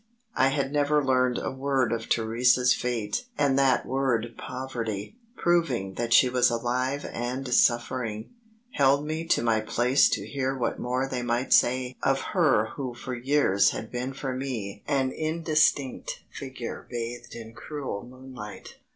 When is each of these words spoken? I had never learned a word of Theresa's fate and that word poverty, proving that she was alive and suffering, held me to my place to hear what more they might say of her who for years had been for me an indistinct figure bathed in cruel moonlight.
I 0.35 0.47
had 0.47 0.73
never 0.73 1.05
learned 1.05 1.37
a 1.37 1.51
word 1.51 1.91
of 1.91 2.09
Theresa's 2.09 2.73
fate 2.73 3.25
and 3.37 3.59
that 3.59 3.85
word 3.85 4.33
poverty, 4.35 5.15
proving 5.37 5.93
that 5.93 6.11
she 6.11 6.27
was 6.27 6.49
alive 6.49 7.05
and 7.05 7.53
suffering, 7.53 8.31
held 8.71 9.05
me 9.05 9.25
to 9.27 9.43
my 9.43 9.59
place 9.61 10.09
to 10.09 10.25
hear 10.25 10.57
what 10.57 10.79
more 10.79 11.07
they 11.07 11.21
might 11.21 11.53
say 11.53 11.95
of 12.01 12.19
her 12.33 12.69
who 12.77 12.95
for 12.95 13.13
years 13.13 13.69
had 13.69 13.91
been 13.91 14.11
for 14.13 14.33
me 14.33 14.81
an 14.87 15.11
indistinct 15.11 16.23
figure 16.31 16.87
bathed 16.89 17.35
in 17.35 17.53
cruel 17.53 18.03
moonlight. 18.03 18.77